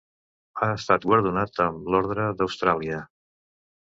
[0.61, 3.03] Ha estat guardonat amb l'Orde d'Austràlia.